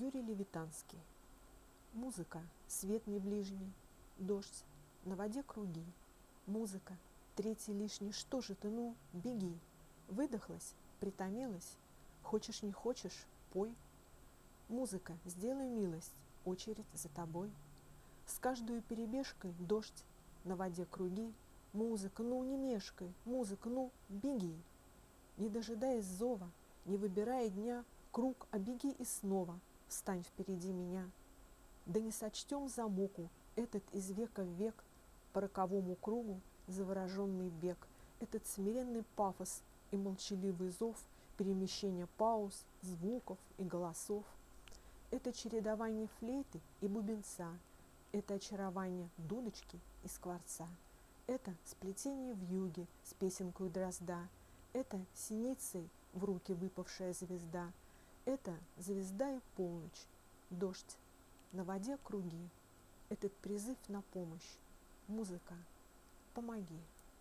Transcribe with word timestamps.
Юрий 0.00 0.22
Левитанский. 0.22 0.98
Музыка, 1.92 2.40
свет 2.68 3.04
не 3.08 3.18
ближний, 3.18 3.72
дождь, 4.16 4.64
на 5.04 5.16
воде 5.16 5.42
круги. 5.42 5.84
Музыка, 6.46 6.96
третий 7.34 7.72
лишний, 7.72 8.12
что 8.12 8.40
же 8.40 8.54
ты, 8.54 8.68
ну, 8.68 8.94
беги. 9.12 9.58
Выдохлась, 10.06 10.74
притомилась, 11.00 11.76
хочешь 12.22 12.62
не 12.62 12.70
хочешь, 12.70 13.26
пой. 13.52 13.74
Музыка, 14.68 15.16
сделай 15.24 15.68
милость, 15.68 16.14
очередь 16.44 16.86
за 16.94 17.08
тобой. 17.08 17.50
С 18.26 18.38
каждой 18.38 18.82
перебежкой 18.82 19.52
дождь, 19.58 20.04
на 20.44 20.54
воде 20.54 20.84
круги. 20.84 21.32
Музыка, 21.72 22.22
ну 22.22 22.44
не 22.44 22.56
мешкай, 22.56 23.12
музыка, 23.24 23.68
ну 23.68 23.90
беги. 24.08 24.54
Не 25.38 25.48
дожидаясь 25.48 26.04
зова, 26.04 26.48
не 26.84 26.96
выбирая 26.96 27.48
дня, 27.48 27.84
Круг 28.10 28.48
обеги 28.50 28.90
и 28.90 29.04
снова 29.04 29.60
встань 29.88 30.22
впереди 30.22 30.72
меня. 30.72 31.08
Да 31.86 32.00
не 32.00 32.12
сочтем 32.12 32.68
за 32.68 32.86
муку 32.86 33.28
этот 33.56 33.82
из 33.92 34.10
века 34.10 34.44
в 34.44 34.52
век 34.52 34.84
По 35.32 35.40
роковому 35.40 35.96
кругу 35.96 36.40
завороженный 36.66 37.48
бег, 37.48 37.78
Этот 38.20 38.46
смиренный 38.46 39.04
пафос 39.16 39.62
и 39.90 39.96
молчаливый 39.96 40.70
зов 40.70 40.96
Перемещения 41.36 42.06
пауз, 42.18 42.64
звуков 42.82 43.38
и 43.58 43.64
голосов. 43.64 44.24
Это 45.10 45.32
чередование 45.32 46.08
флейты 46.18 46.60
и 46.80 46.88
бубенца, 46.88 47.48
Это 48.12 48.34
очарование 48.34 49.08
дудочки 49.16 49.78
и 50.04 50.08
скворца. 50.08 50.68
Это 51.26 51.54
сплетение 51.64 52.34
в 52.34 52.42
юге 52.50 52.86
с 53.04 53.14
песенкой 53.14 53.70
дрозда, 53.70 54.28
Это 54.72 55.00
синицей 55.14 55.88
в 56.12 56.24
руки 56.24 56.52
выпавшая 56.52 57.12
звезда— 57.12 57.72
это 58.28 58.54
звезда 58.76 59.36
и 59.36 59.40
полночь, 59.56 60.06
дождь, 60.50 60.98
на 61.52 61.64
воде 61.64 61.96
круги. 62.04 62.50
Этот 63.08 63.34
призыв 63.38 63.78
на 63.88 64.02
помощь. 64.02 64.58
Музыка, 65.06 65.54
помоги. 66.34 66.78